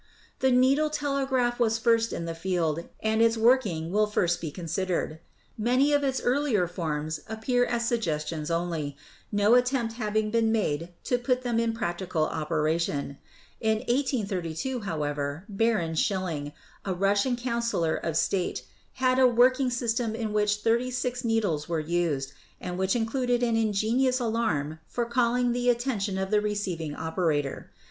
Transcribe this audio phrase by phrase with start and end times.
[0.39, 4.49] The needle telegraph was first in the field, and its work ing will first be
[4.49, 5.19] considered.
[5.59, 8.97] Many of its earlier forms appear as suggestions only,
[9.31, 13.19] no attempt having been made to put them in practical operation.
[13.59, 16.51] In 1832, however, Baron Schilling,
[16.83, 21.79] a Russian counselor of state, had a working system in which thirty six needles were
[21.79, 27.69] used, and which included an ingenious alarm for calling the attention of the receiving operator.